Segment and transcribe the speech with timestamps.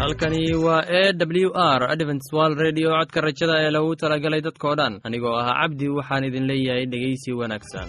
[0.00, 1.12] halkani waa e
[1.44, 4.94] w r adventswal redio codka rajada ee lagu talagalay dadkoo dhan.
[5.06, 7.88] Anigoo ah cabdi waxaan idin leeyahay dhegeysi wanaagsan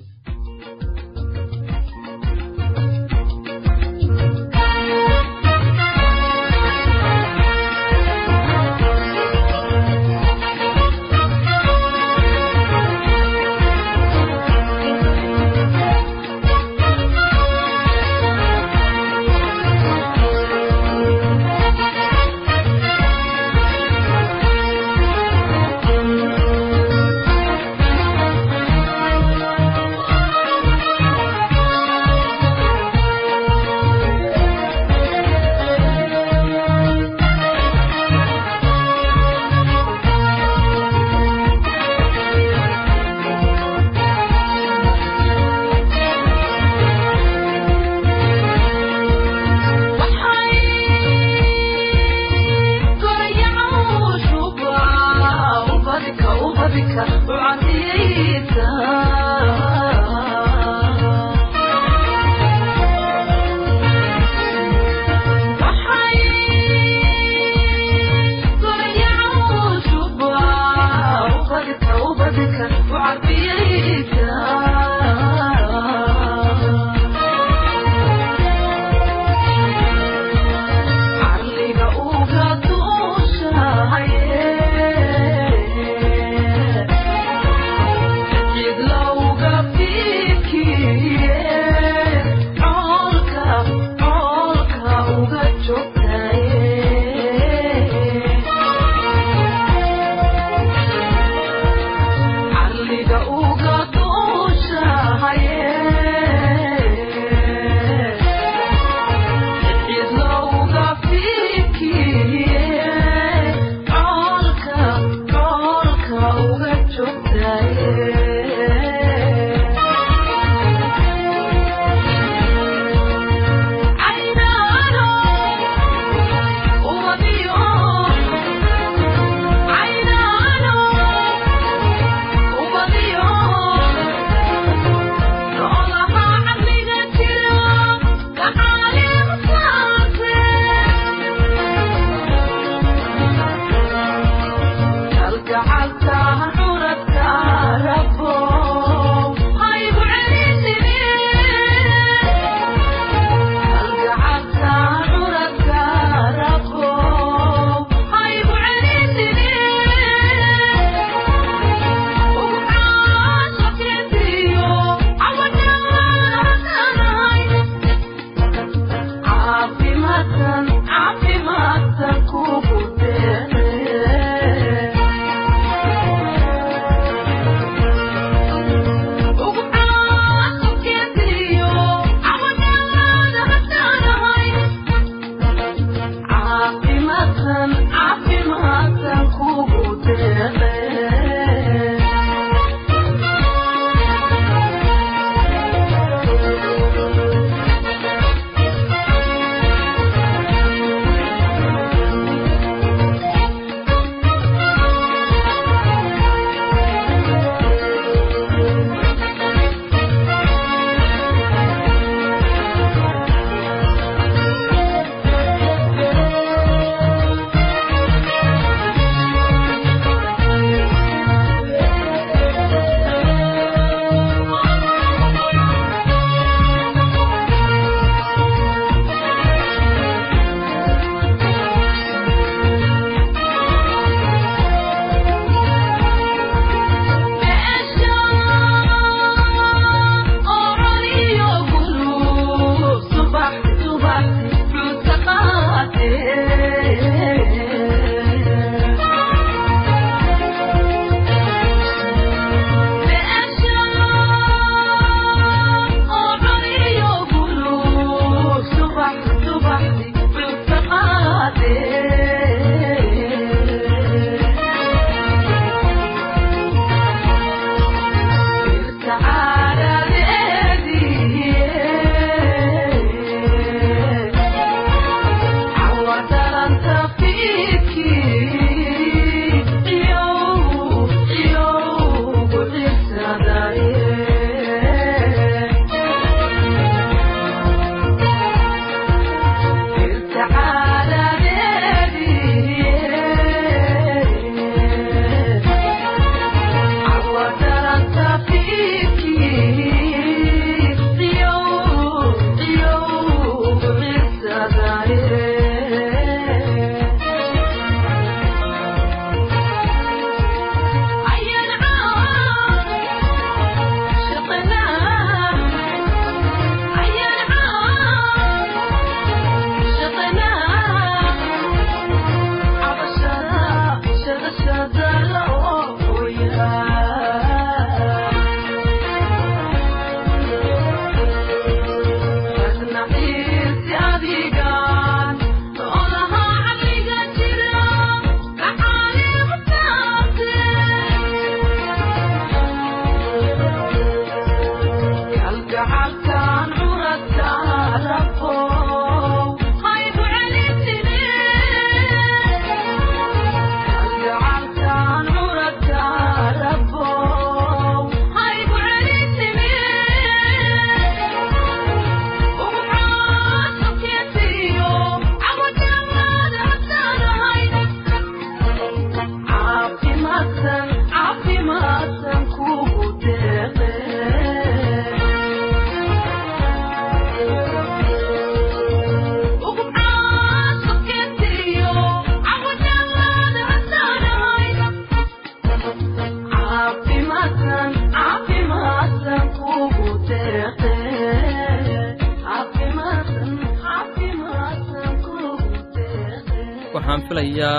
[370.63, 371.00] waxaan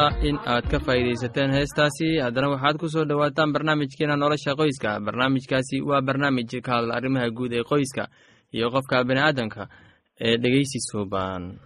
[0.02, 2.18] filayaa in aad ka faa'iidaysateen heestaasi.
[2.22, 5.00] Haddana waxaad ku soo dhowaataan barnaamijkeena nolosha qoyska.
[5.00, 8.08] Barnaamijkaasi waa barnaamij ka hadla arrimaha guud ee qoyska
[8.52, 9.68] iyo qofka bini'aadamka
[10.20, 11.58] ee dhegeysi suuban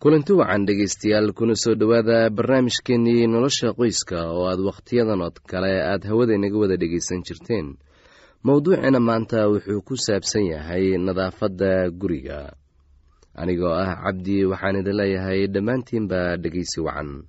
[0.00, 6.04] kulanti wacan dhegaystayaal kuna soo dhowaada barnaamijkeenii nolosha qoyska oo aad wakhtiyadan oo kale aad
[6.08, 7.76] hawada inaga wada dhegaysan jirteen.
[8.44, 12.52] Mowduucina maanta wuxuu ku saabsan yahay nadaafadda guriga.
[13.34, 17.24] Anigoo ah cabdi waxaan idin leeyahay dhammaantiinba dhegaysi wacan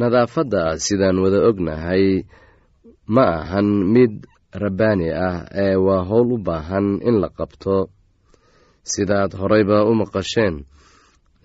[0.00, 2.06] nadaafadda sidaan wada ognahay
[3.14, 4.12] ma ahan mid
[4.62, 7.76] rabbaani ah ee waa howl u baahan in la qabto.
[8.92, 10.56] Sidaad horeyba u maqasheen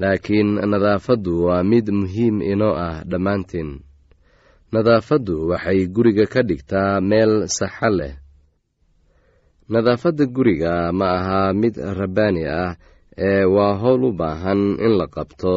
[0.01, 3.69] laakiin nadaafaddu waa mid muhiim inoo ah dhammaantiin.
[4.74, 8.13] Nadaafaddu waxay guriga ka dhigtaa meel saxa leh.
[9.70, 12.74] Nadaafadda guriga ma aha mid rabbaani ah
[13.27, 15.53] ee waa howl u baahan in la qabto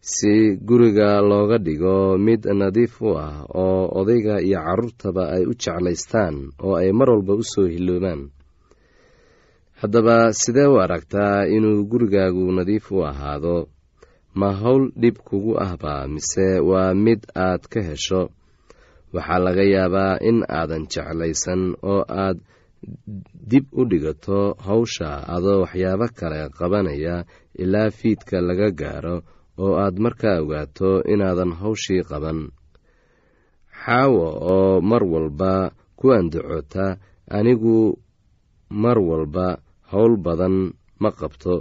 [0.00, 6.36] si guriga looga dhigo mid nadiif u ah oo odayga iyo carruurtaba ay u jeclaystaan
[6.64, 8.22] oo ay mar walba u soo hiloobaan
[9.80, 13.68] haddaba sidee u aragtaa inuu gurigaagu nadiif u ahaado?
[14.34, 18.22] Ma howl dhib kugu ahba mise waa mid aad ka hesho?
[19.12, 22.38] Waxaa laga yaabaa in aadan jeclaysan oo aad
[23.50, 27.16] dib u dhigato hawsha adoo waxyaabo kale qabanaya
[27.62, 29.16] ilaa fiidka laga gaaro
[29.62, 32.38] oo aad markaa ogaato inaadan hawshii qaban.
[33.82, 35.52] Xaawo oo mar walba
[35.98, 36.84] ku andacota
[37.36, 37.76] anigu
[38.82, 39.46] mar walba
[39.90, 40.56] howl badan
[41.02, 41.54] ma qabto.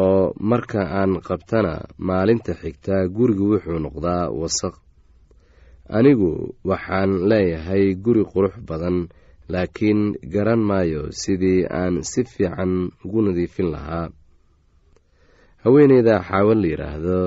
[0.00, 1.74] Oo marka aan qabtana
[2.06, 4.74] maalinta xigta gurigu wuxuu noqdaa wasaq.
[5.96, 6.30] Anigu
[6.68, 8.96] waxaan leeyahay guri qurux badan
[9.52, 10.00] laakiin
[10.32, 12.72] garan maayo sidii aan si fiican
[13.04, 14.06] ugu nadiifin lahaa
[15.64, 17.18] haweeneyda xaawo la yidhaahdo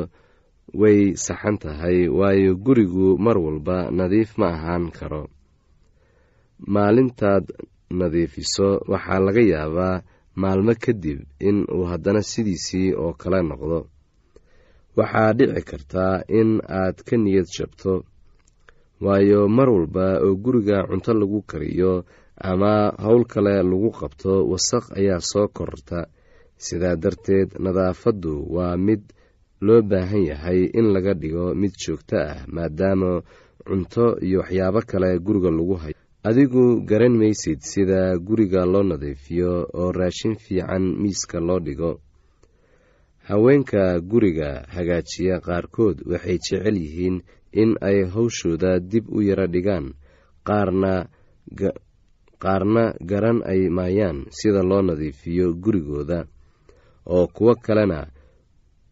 [0.82, 5.24] way saxan tahay waayo gurigu mar walba nadiif ma ahaan karo.
[6.74, 7.46] Maalintaad
[8.00, 10.02] nadiifiso waxaa laga yaabaa
[10.42, 13.80] maalmo kadib in uu haddana sidiisii oo kale noqdo.
[14.98, 16.50] Waxaa dhici kartaa in
[16.80, 17.94] aad ka niyad jabto
[19.06, 22.06] waayo mar walba oo guriga cunto lagu kariyo
[22.50, 22.72] ama
[23.04, 26.00] howl kale lagu qabto wasaq ayaa soo kororta
[26.66, 29.02] sidaa darteed nadaafaddu waa mid
[29.66, 33.12] loo baahan yahay in laga dhigo mid joogto ah maadaama
[33.68, 35.96] cunto iyo waxyaabo kale guriga lagu hayo.
[36.24, 41.92] Adigu garan maysid sida guriga loo nadiifiyo oo raashin fiican miiska loo dhigo.
[43.28, 47.18] Haweenka guriga hagaajiya qaarkood waxay jecel yihiin
[47.62, 49.86] in ay hawshooda dib u yaro dhigaan
[52.44, 56.26] qaarna garan ay maayaan sida loo nadiifiyo gurigooda
[57.06, 58.08] oo kuwo kalena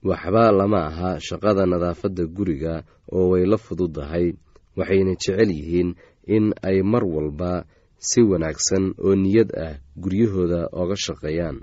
[0.04, 4.34] waxba lama aha shaqada nadaafadda guriga oo way la fududahay
[4.78, 5.90] waxayna jecel yihiin
[6.36, 7.66] in ay mar walba
[7.98, 11.58] si wanaagsan oo niyad ah guryahooda oga shaqeeyaan.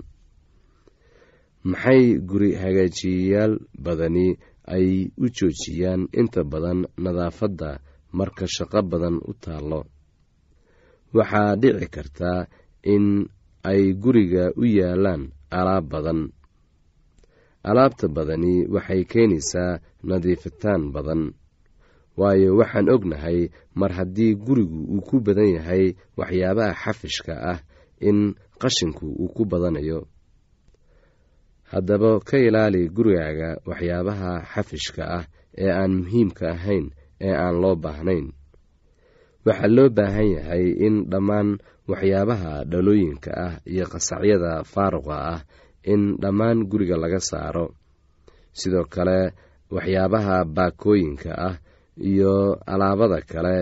[1.69, 3.53] Maxay guri hagaajiyayaal
[3.85, 4.27] badani
[4.75, 7.79] ay u joojiyaan inta badan nadaafadda
[8.17, 9.81] marka shaqo badan u taallo?
[11.13, 12.47] Waxaa dhici kartaa
[12.93, 13.05] in
[13.71, 16.19] ay guriga u yaalaan alaab badan
[17.63, 21.33] alaabta badani waxay keenaysaa nadiifitaan badan.
[22.19, 27.59] Waayo waxaan ognahay mar haddii gurigu uu ku badan yahay waxyaabaha xafishka ah
[27.99, 30.07] in qashinku uu ku badanayo.
[31.71, 35.25] Haddaba ka ilaali gurigaaga waxyaabaha xafishka ah
[35.57, 36.85] ee aan muhiimka ahayn
[37.21, 38.27] ee aan loo baahnayn.
[39.45, 41.49] Waxaa loo baahan yahay in dhammaan
[41.89, 45.41] waxyaabaha dhalooyinka ah iyo qasacyada faaruqa ah
[45.93, 47.65] in dhammaan guriga laga saaro.
[48.59, 49.17] Sidoo kale
[49.75, 51.55] waxyaabaha baakooyinka ah
[52.11, 52.33] iyo
[52.73, 53.55] alaabada kale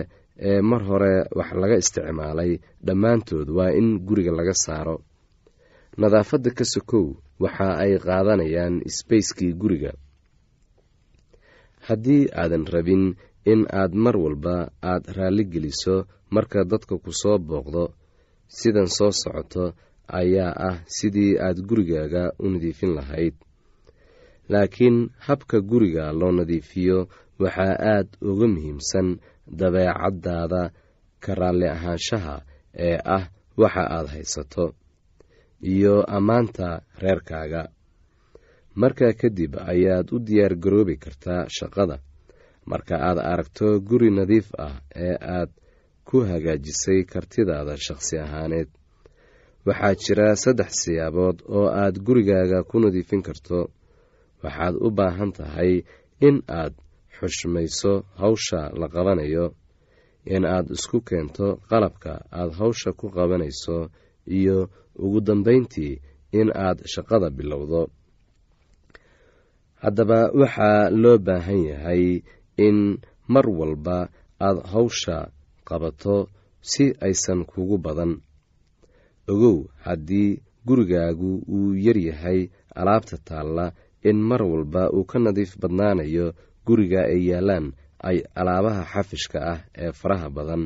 [0.48, 2.52] ee mar hore wax laga isticmaalay
[2.86, 4.96] dhammaantood waa in guriga laga saaro.
[6.00, 7.06] Nadaafadda ka sokow
[7.44, 9.92] waxa ay qaadanayaan sbacekii guriga.
[11.86, 13.04] Haddii aadan rabin
[13.52, 14.56] in aad mar walba
[14.90, 15.96] aad raalli geliso
[16.34, 17.84] marka dadka ku soo booqdo
[18.58, 19.64] sidan soo socoto
[20.20, 23.34] ayaa ah sidii aad gurigaaga u nadiifin lahayd.
[24.48, 29.08] Laakiin habka guriga loo nadiifiyo waxaa aad uga muhiimsan
[29.58, 30.62] dabeecaddaada
[31.20, 32.36] ka raalli ahaanshaha
[32.88, 33.24] ee ah
[33.56, 34.74] waxa aad haysato
[35.62, 37.62] iyo ammaanta reerkaaga.
[38.74, 41.98] Markaa kadib ayaad u diyaar garoobi kartaa shaqada.
[42.66, 45.50] Marka aad aragto guri nadiif ah ee aad
[46.04, 48.68] ku hagaajisay kartidaada shaqsi ahaaneed
[49.68, 53.58] waxaa jira saddex siyaabood oo aad gurigaaga ku nadiifin karto.
[54.42, 55.72] Waxaad u baahan tahay
[56.28, 56.74] in aad
[57.16, 59.46] xushmayso hawsha la qabanayo
[60.34, 63.76] in aad isku keento qalabka aad hawsha ku qabanayso
[64.38, 64.58] iyo
[65.04, 65.94] ugu dambayntii
[66.40, 67.82] in aad shaqada bilowdo.
[69.82, 72.04] Haddaba waxaa loo baahan yahay
[72.66, 72.78] in
[73.32, 73.98] mar walba
[74.46, 75.16] aad hawsha
[75.68, 76.16] qabato
[76.70, 78.12] si aysan kugu badan
[79.32, 80.30] ogow haddii
[80.66, 82.40] gurigaagu uu yaryahay
[82.80, 83.66] alaabta taalla
[84.08, 86.26] in mar walba uu ka nadiif badnaanayo
[86.66, 87.66] guriga ay yaalaan
[88.08, 90.62] ay alaabaha xafishka ah ee faraha badan.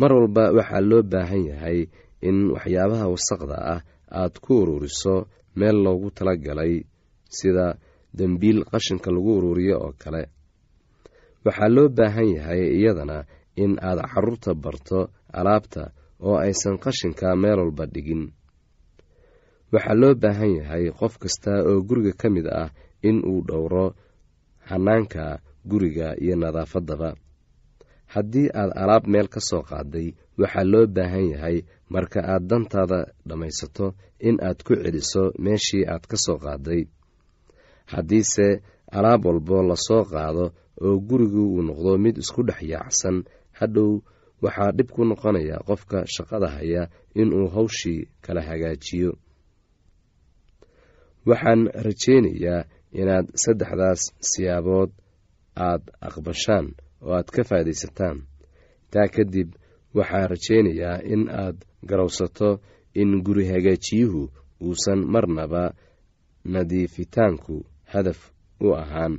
[0.00, 1.78] Mar walba waxaa loo baahan yahay
[2.28, 3.80] in waxyaabaha wasaqda ah
[4.20, 5.14] aad ku ururiso
[5.58, 6.74] meel loogu talagalay
[7.38, 7.66] sida
[8.18, 10.22] dembiil qashinka lagu ururiyo oo kale.
[11.44, 13.18] Waxaa loo baahan yahay iyadana
[13.62, 14.98] in aad carruurta barto
[15.38, 15.82] alaabta
[16.26, 18.22] oo aysan qashinka meel walba dhigin.
[19.72, 22.70] Waxaa loo baahan yahay qof kasta oo guriga ka mid ah
[23.08, 23.86] in uu dhowro
[24.70, 25.24] hanaanka
[25.70, 27.10] guriga iyo nadaafaddaba.
[28.12, 30.08] Haddii aad alaab meel ka soo qaaday
[30.40, 31.56] waxaa loo baahan yahay
[31.92, 33.86] marka aad dantaada dhammaysato
[34.28, 36.82] in aad ku celiso meeshii aad ka soo qaaday.
[37.92, 38.62] Haddiise
[38.96, 40.44] alaab walbo la soo qaado
[40.84, 43.16] oo gurigu uu noqdo mid isku dhex yaacsan
[43.58, 43.90] hadhow
[44.42, 46.82] waxaa dhib ku noqonaya qofka shaqada haya
[47.20, 49.12] inuu hawshii kala hagaajiyo.
[51.28, 52.64] Waxaan rajaynayaa
[53.00, 54.90] inaad saddexdaas siyaabood
[55.68, 56.66] aad aqbashaan
[57.04, 58.18] oo aad ka faa'iidaysataan
[58.92, 59.48] taa kadib
[59.98, 62.50] waxaan rajaynayaa in aad garowsato
[63.00, 64.22] in guri hagaajiyuhu
[64.66, 65.64] uusan marnaba
[66.54, 67.54] nadiifitaanku
[67.92, 68.20] hadaf
[68.60, 69.14] u ahaan.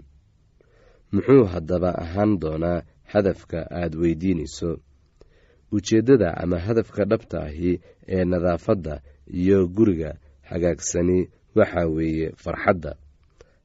[1.14, 4.70] Muxuu haddaba ahaan doonaa hadafka aad weydiinayso
[5.72, 7.74] ujeeddada ama hadafka dhabta ahi
[8.16, 8.96] ee nadaafadda
[9.42, 10.12] iyo guriga
[10.50, 11.20] hagaagsani
[11.56, 12.92] waxaa weeye farxadda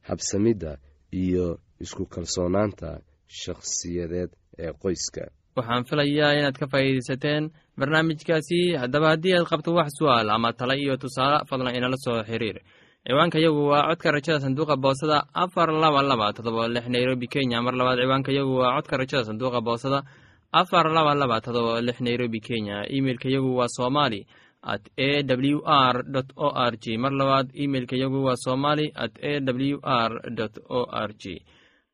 [0.09, 0.77] habsamidda
[1.23, 2.89] iyo isku kalsoonaanta
[3.41, 4.29] shakhsiyadeed
[4.63, 5.23] ee qoyska.
[5.57, 7.43] Waxaan filayaa inaad ka faa'iidaysateen
[7.79, 8.59] barnaamijkaasi.
[8.81, 12.57] Haddaba haddii aad qabto wax su'aal ama tale iyo tusaale fadlan inala soo xiriir.
[13.07, 17.61] Ciwaanka yagu waa codka rajada sanduuqa boosada afar laba laba todoba lix nairobi kenya.
[17.65, 19.99] Mar labaad ciwaanka yagu waa codka rajada sanduuqa boosada
[20.59, 22.77] afar laba laba todoba lix nairobi kenya.
[22.97, 24.21] Imeilka yagu waa somali
[24.63, 25.95] at a w r
[26.35, 26.97] o r g.
[26.97, 30.11] Mar labaad imeilka yagu waa somali at a w r
[30.69, 31.23] o r g.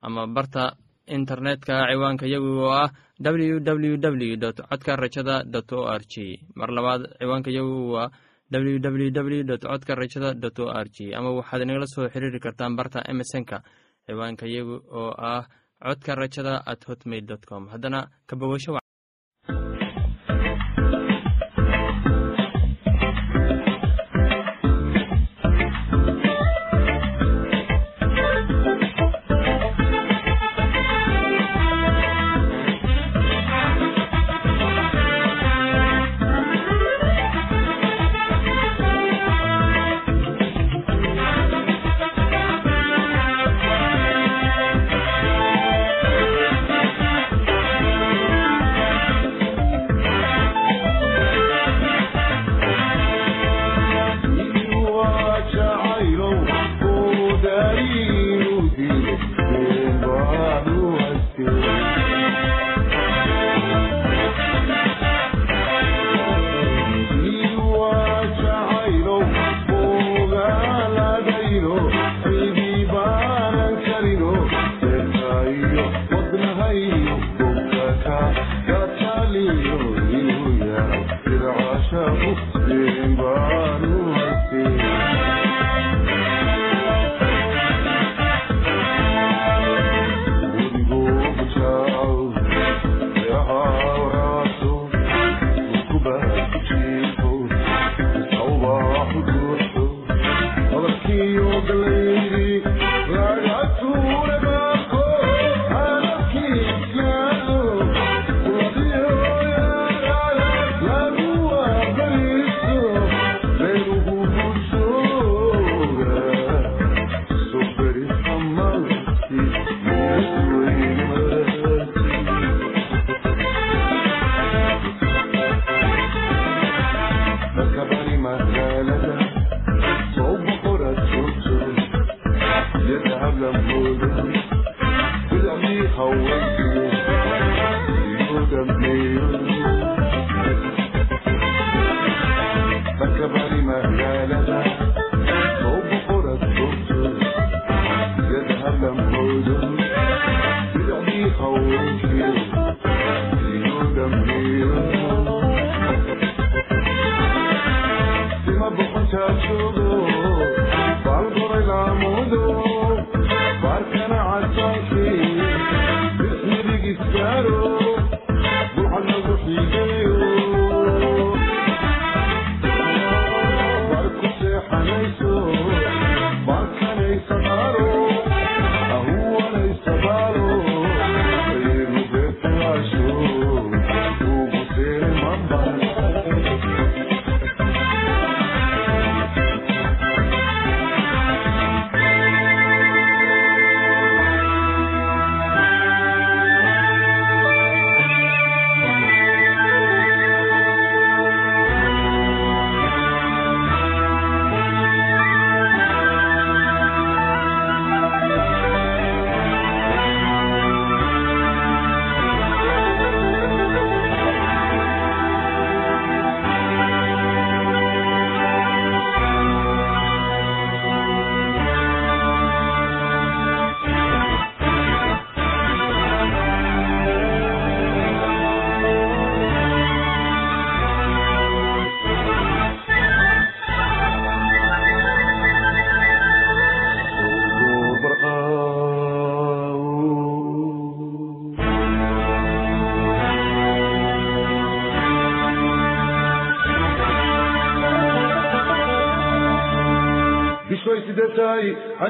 [0.02, 0.76] Ama barta
[1.08, 2.90] internetka ciwaanka yagu oo ah
[3.20, 6.40] w w w dot codka rajada dot o r g.
[6.56, 8.10] Mar labaad ciwaanka yagu waa
[8.52, 11.14] w w w dot codka rajada dot o r g.
[11.14, 13.58] Ama waxaad inagala soo xiriiri kartaan barta emesonka
[14.08, 15.44] ciwaanka yagu oo ah
[15.84, 17.68] codka rajada at hotmail com.
[17.68, 18.36] Haddana ka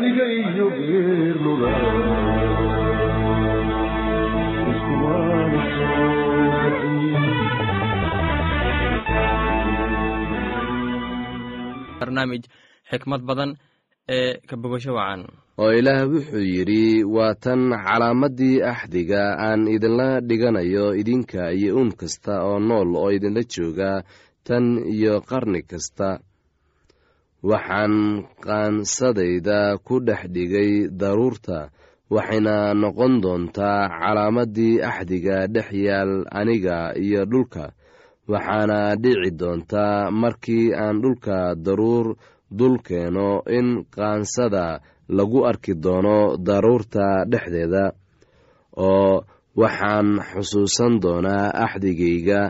[0.01, 1.71] iyo geerlula
[4.71, 5.61] iskumaana
[11.99, 12.41] barnaamij
[12.89, 13.51] xikmad badan
[14.15, 15.21] ee ka bogasho wacan.
[15.61, 22.33] Oo ilaah wuxuu yidhi waa tan calaamaddii axdiga aan idinla dhiganayo idinka iyo uun kasta
[22.49, 23.91] oo nool oo idinla jooga
[24.47, 26.07] tan iyo qarni kasta
[27.43, 31.59] waxaan qaansadayda ku dhex dhigay daruurta
[32.13, 37.65] waxayna noqon doontaa calaamaddii axdiga dhex yaal aniga iyo dhulka.
[38.31, 42.07] Waxaana dhici doontaa markii aan dhulka daruur
[42.57, 44.65] dul keeno in qaansada
[45.17, 47.85] lagu arki doono daruurta dhexdeeda
[48.87, 49.23] oo
[49.61, 52.41] waxaan xusuusan doonaa axdigayga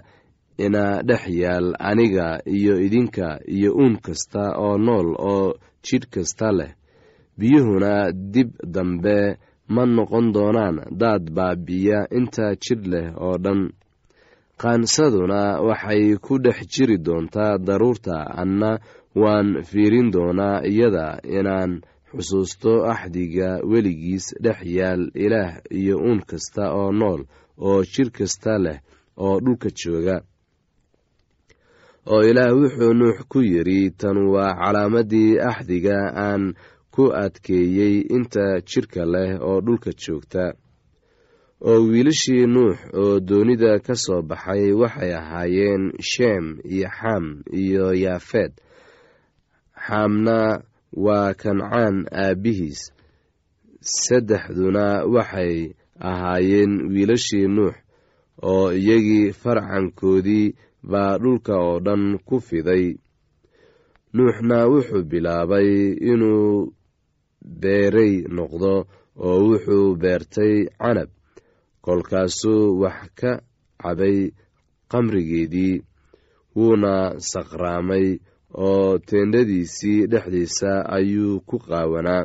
[0.58, 5.54] ina dhex yaal aniga iyo idinka iyo uun kasta oo nool oo
[5.86, 6.72] jidh kasta leh.
[7.38, 9.38] Biyuhuna dib dambe
[9.68, 13.62] ma noqon doonaan daad baabi'iya inta jidh leh oo dhan.
[14.62, 18.72] Qaansaduna waxay ku dhex jiri doontaa daruurta anna
[19.22, 21.82] waan fiirin doonaa iyada inaan
[22.14, 27.22] xusuusto axdiga weligiis dhex yaal ilaah iyo uun kasta oo nool
[27.68, 28.78] oo jidh kasta leh
[29.18, 30.22] oo dhulka jooga
[32.12, 36.44] oo ilaah wuxuu nuux ku yidhi tan waa calaamaddii axdiga aan
[36.94, 40.46] ku adkeeyey inta jidhka leh oo dhulka joogta.
[41.70, 47.26] Oo wiilashii nuux oo doonida ka soo baxay waxay ahaayeen sheem iyo xam
[47.62, 48.52] iyo yaafeed
[49.86, 50.38] xaamna
[51.06, 52.82] waa kancaan aabbihiis
[54.04, 54.86] saddexduna
[55.16, 55.56] waxay
[56.10, 57.76] ahaayeen wiilashii nuux
[58.52, 60.48] oo iyagii farcankoodii
[60.92, 62.86] baa dhulka oo dhan ku fiday.
[64.16, 65.70] Nuuxna wuxuu bilaabay
[66.12, 66.74] inuu
[67.62, 68.74] beerey noqdo
[69.26, 71.10] oo wuxuu beertay canab.
[71.86, 73.32] Kolkaasuu wax ka
[73.82, 74.18] cabay
[74.92, 75.76] qamrigeedii
[76.56, 76.94] wuuna
[77.32, 78.08] saqraamay
[78.66, 82.24] oo teendhadiisii dhexdiisa ayuu ku qaawanaa.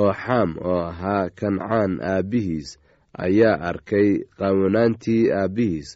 [0.00, 2.68] Oo xaam oo ahaa kancaan aabbihiis
[3.24, 4.08] ayaa arkay
[4.38, 5.88] qaawanaantii aabbihiis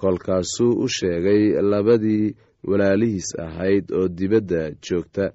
[0.00, 2.34] kolkaasuu u sheegay labadii
[2.68, 5.26] walaalihiis ahayd oo dibadda joogta.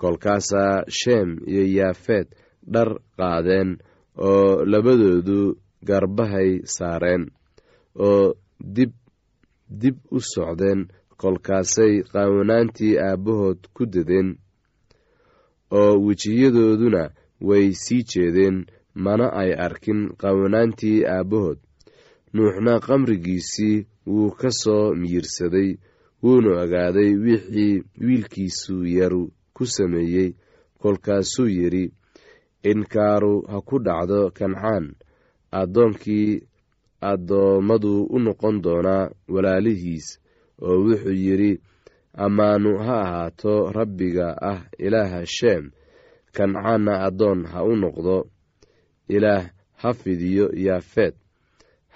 [0.00, 2.26] Kolkaasaa sheem iyo yaafeed
[2.72, 3.70] dhar qaadeen
[4.28, 5.38] oo labadoodu
[5.88, 7.24] garbahay saareen
[8.06, 8.34] oo
[8.76, 8.92] dib
[9.80, 10.80] dib u socdeen
[11.20, 14.28] kolkaasay qaawanaantii aabbahood ku dadeen
[15.80, 17.02] oo wejiyadooduna
[17.48, 18.56] way sii jeedeen
[19.04, 21.58] mana ay arkin qaawanaantii aabbahood
[22.38, 25.70] nuuxna qamrigiisii wuu ka soo miyirsaday
[26.22, 29.22] wuuna ogaaday wixii wiilkiisu yaru
[29.54, 30.30] ku sameeyey.
[30.80, 31.84] Kolkaasuu yidhi
[32.70, 34.84] inkaaru ha ku dhacdo kancaan.
[35.60, 36.42] Addoonkii
[37.10, 40.06] addoommadu u noqon doonaa walaalihiis.
[40.62, 41.52] Oo wuxuu yidhi
[42.24, 45.64] ammaanu ha ahaato rabbiga ah ilaaha sheem
[46.36, 48.16] kancaanna addoon ha u noqdo.
[49.08, 49.44] Ilaah
[49.80, 51.14] ha fidiyo yaafeed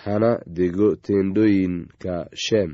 [0.05, 2.71] hana dego teendhooyinka sheem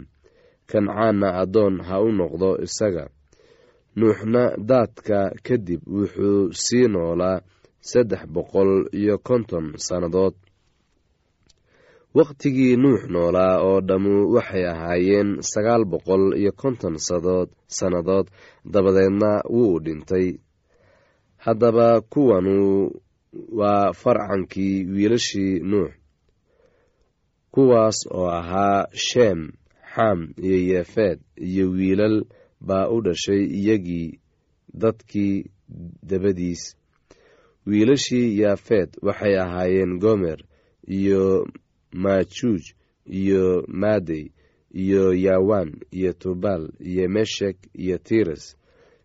[0.70, 3.04] kancaanna addoon ha u noqdo isaga.
[3.98, 7.38] Nuuxna daadka kadib wuxuu sii noolaa
[7.90, 10.34] saddex boqol iyo konton sannadood.
[12.16, 18.26] Wakhtigii nuux noolaa oo dhammu waxay ahaayeen sagaal boqol iyo konton sadood sannadood
[18.72, 20.28] dabadeedna wuu dhintay.
[21.44, 22.56] Haddaba kuwanu
[23.58, 25.90] waa farcankii wiilashii nuux
[27.58, 29.40] kuwaas oo ahaa sheem
[29.94, 32.24] xam iyo yeefeed iyo wiilal
[32.60, 34.20] baa u dhashay iyagii
[34.74, 35.44] dadkii
[36.02, 36.76] dabadiis.
[37.66, 40.38] Wiilashii yaafeed waxay ahaayeen gomer
[40.86, 41.46] iyo
[41.92, 42.62] maajuuj
[43.06, 44.24] iyo maadey
[44.72, 48.56] iyo yaawan iyo tubal iyo meshek iyo tiras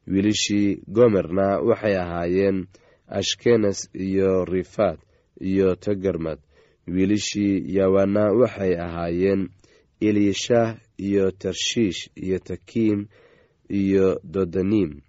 [0.07, 2.67] wiilashii gomerna waxay ahaayeen
[3.07, 4.99] ashkenes iyo rifaad
[5.41, 6.39] iyo togarmad
[6.87, 9.49] wiilashii yaawanna waxay ahaayeen
[9.99, 13.05] elishah iyo tarshiish iyo takiim
[13.69, 15.01] iyo dodanim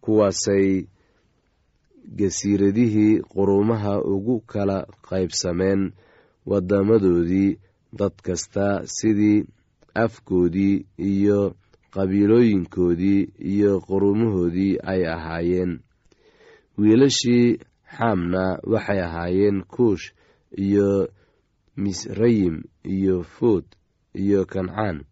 [0.00, 0.84] kuwaasay
[2.18, 5.92] gasiiradihii quruumaha ugu kala qaybsameen
[6.46, 7.58] wadamadoodii
[7.92, 9.44] dad kasta sidii
[9.94, 11.54] afkoodii iyo
[11.90, 15.80] qabiilooyinkoodii iyo quruumahoodii ay ahaayeen.
[16.78, 17.58] Wiilashii
[17.96, 20.12] xaamna waxay ahaayeen kuush
[20.56, 21.08] iyo
[21.76, 23.64] misrayim iyo fuud
[24.14, 25.04] iyo kancaan.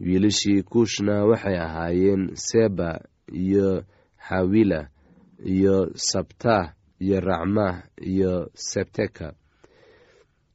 [0.00, 3.00] Wiilashii kuushna waxay ahaayeen seba
[3.32, 3.84] iyo
[4.28, 4.88] xawila
[5.44, 9.32] iyo sabtah iyo racmah iyo sebteka.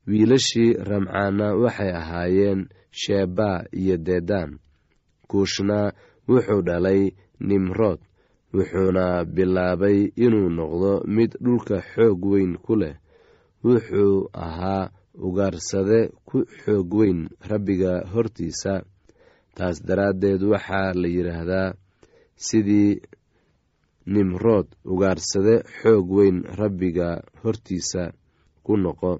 [0.07, 4.59] Wiilashii ramcaana waxay ahaayeen sheba iyo dedan.
[5.27, 5.93] Kuushna
[6.27, 7.99] wuxuu dhalay nimrood
[8.53, 12.95] wuxuuna bilaabay inuu noqdo mid dhulka xoog weyn ku leh
[13.63, 14.89] wuxuu ahaa
[15.27, 17.19] ugaarsade ku xoog weyn
[17.49, 18.73] rabbiga hortiisa.
[19.55, 21.73] Taas daraaddeed waxaa la yidhaahdaa
[22.45, 23.01] sidii
[24.13, 27.09] nimrood ugaarsade xoog weyn rabbiga
[27.43, 28.03] hortiisa
[28.65, 29.13] ku noqo.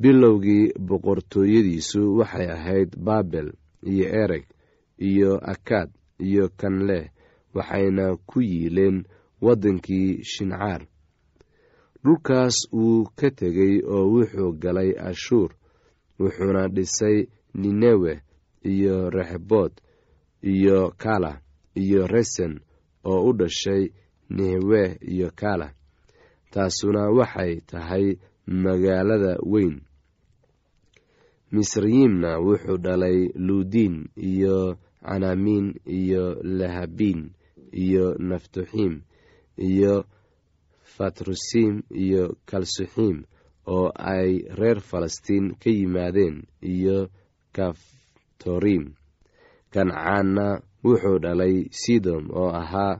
[0.00, 3.48] Bilowgii boqortooyadiisu waxay ahayd baabel
[3.92, 4.44] iyo ereg
[5.08, 5.90] iyo akaad
[6.26, 7.04] iyo kanleh
[7.54, 8.96] waxayna ku yiileen
[9.44, 10.82] waddankii shincaar
[12.04, 15.50] dhulkaas wuu ka tegey oo wuxuu galay ashuur
[16.20, 17.18] wuxuuna dhisay
[17.54, 18.12] ninewe
[18.72, 19.72] iyo rexbood
[20.42, 21.40] iyo kala
[21.82, 22.60] iyo resen
[23.04, 23.82] oo u dhashay
[24.30, 24.82] nehwe
[25.12, 25.68] iyo kala
[26.52, 29.76] taasuna waxay tahay magaalada weyn.
[31.52, 37.22] Misrayimna wuxuu dhalay luudiin iyo canaamiin iyo lahabiin
[37.72, 38.94] iyo naftuxiim
[39.68, 40.04] iyo
[40.96, 41.74] fatrusiim
[42.04, 43.18] iyo kalsuxiim
[43.74, 46.36] oo ay reer falastiin ka yimaadeen
[46.74, 46.98] iyo
[47.56, 48.84] kaftoriim
[49.72, 50.46] kancaanna
[50.84, 52.94] wuxuu dhalay sidom oo ahaa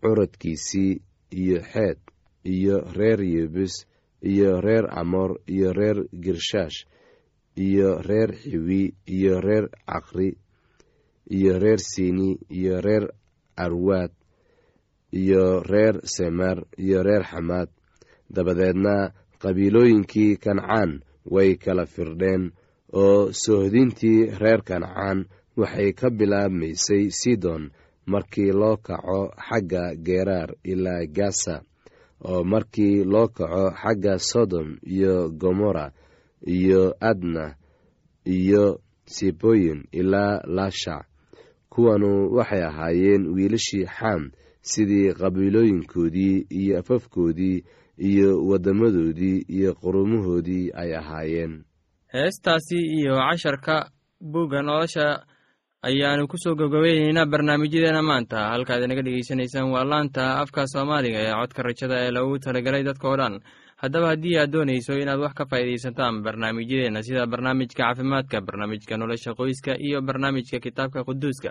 [0.00, 0.92] curadkiisii
[1.40, 1.98] iyo xeed
[2.54, 3.74] iyo reer yebus
[4.30, 6.78] iyo reer amor iyo reer girshaash
[7.66, 8.82] iyo reer xiwi
[9.16, 10.30] iyo reer caqri
[11.36, 13.04] iyo reer sini iyo reer
[13.64, 14.12] arwaad
[15.20, 17.68] iyo reer semer iyo reer xamaad.
[18.34, 18.94] Dabadeedna
[19.42, 21.00] qabiilooyinkii kancaan
[21.34, 22.44] way kala firdheen
[23.02, 25.18] oo soohdintii reer kancaan
[25.60, 27.62] waxay ka bilaabmaysay sidon
[28.12, 31.56] markii loo kaco xagga geeraar ilaa gasa
[32.30, 35.86] oo markii loo kaco xagga sodom iyo gomora
[36.56, 37.44] iyo adna
[38.36, 38.64] iyo
[39.14, 41.06] siboyin ilaa laashac
[41.72, 44.22] kuwanu waxay ahaayeen wiilashii xaam
[44.72, 47.64] sidii qabiilooyinkoodii iyo afafkoodii
[48.10, 51.52] iyo waddamadoodii iyo qurumahoodii ay ahaayeen.
[52.12, 53.90] Heestaasi iyo casharka
[54.32, 55.06] bugga nolosha
[55.82, 58.48] ayaanu ku soo gabgabayneynaa barnaamijyadeena maanta.
[58.52, 63.34] Halkaad inaga dhegeysanaysaan waa laanta afka soomaaliga ee codka rajada ee lagu talagelay dadka dhan.
[63.82, 69.72] Haddaba haddii aad doonayso inaad wax ka faa'iidaysataan barnaamijyadeenna sida barnaamijka caafimaadka barnaamijka nolosha qoyska
[69.86, 71.50] iyo barnaamijka kitaabka quduuska